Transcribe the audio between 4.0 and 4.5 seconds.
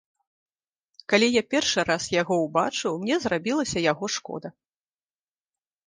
шкода.